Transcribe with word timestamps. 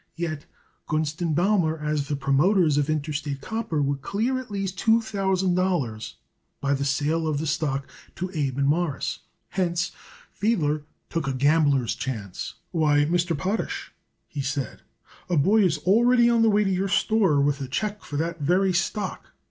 Yet 0.15 0.47
Gunst 0.87 1.19
& 1.33 1.35
Baumer, 1.35 1.77
as 1.77 2.07
the 2.07 2.15
promoters 2.15 2.79
of 2.79 2.89
Interstate 2.89 3.39
Copper, 3.39 3.83
would 3.83 4.01
clear 4.01 4.39
at 4.39 4.49
least 4.49 4.79
two 4.79 4.99
thousand 4.99 5.53
dollars 5.53 6.15
by 6.59 6.73
the 6.73 6.85
sale 6.85 7.27
of 7.27 7.37
the 7.37 7.45
stock 7.45 7.87
to 8.15 8.31
Abe 8.33 8.57
and 8.57 8.65
Morris; 8.67 9.19
hence, 9.49 9.91
Fiedler 10.31 10.85
took 11.11 11.27
a 11.27 11.33
gambler's 11.33 11.93
chance. 11.93 12.55
"Why, 12.71 13.05
Mr. 13.05 13.37
Potash," 13.37 13.93
he 14.27 14.41
said, 14.41 14.81
"a 15.29 15.37
boy 15.37 15.61
is 15.61 15.77
already 15.77 16.31
on 16.31 16.41
the 16.41 16.49
way 16.49 16.63
to 16.63 16.71
your 16.71 16.87
store 16.89 17.39
with 17.39 17.61
a 17.61 17.67
check 17.67 18.03
for 18.03 18.17
that 18.17 18.39
very 18.41 18.73
stock. 18.73 19.27